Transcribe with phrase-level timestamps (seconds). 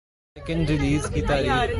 [0.35, 1.51] لیکن ریلیز کی تاریخ